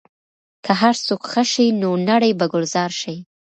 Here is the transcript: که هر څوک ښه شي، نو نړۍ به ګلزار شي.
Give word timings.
که 0.65 0.71
هر 0.81 0.95
څوک 1.05 1.21
ښه 1.31 1.43
شي، 1.51 1.67
نو 1.81 1.89
نړۍ 2.09 2.31
به 2.39 2.45
ګلزار 2.53 2.91
شي. 3.01 3.15